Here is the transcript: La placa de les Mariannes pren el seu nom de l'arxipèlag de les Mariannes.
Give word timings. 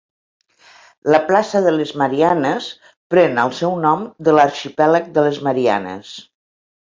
La 1.15 1.19
placa 1.25 1.59
de 1.65 1.73
les 1.75 1.91
Mariannes 2.01 2.69
pren 3.15 3.37
el 3.43 3.53
seu 3.59 3.75
nom 3.83 4.07
de 4.29 4.35
l'arxipèlag 4.37 5.11
de 5.19 5.27
les 5.29 5.41
Mariannes. 5.49 6.15